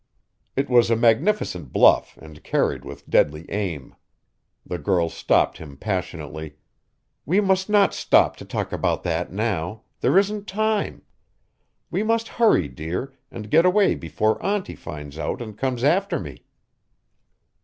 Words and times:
It 0.55 0.67
was 0.67 0.89
a 0.89 0.95
magnificent 0.95 1.71
bluff 1.71 2.17
and 2.17 2.43
carried 2.43 2.83
with 2.83 3.07
deadly 3.07 3.45
aim. 3.51 3.93
The 4.65 4.79
girl 4.79 5.09
stopped 5.09 5.59
him 5.59 5.77
passionately: 5.77 6.55
"We 7.23 7.39
must 7.39 7.69
not 7.69 7.93
stop 7.93 8.35
to 8.37 8.43
talk 8.45 8.71
about 8.71 9.03
that 9.03 9.31
now 9.31 9.83
there 9.99 10.17
isn't 10.17 10.47
time. 10.47 11.03
We 11.91 12.01
must 12.01 12.29
hurry, 12.41 12.67
dear, 12.67 13.13
and 13.29 13.51
get 13.51 13.63
away 13.63 13.93
before 13.93 14.43
auntie 14.43 14.73
finds 14.75 15.19
out 15.19 15.39
and 15.39 15.55
comes 15.55 15.83
after 15.83 16.19
me." 16.19 16.45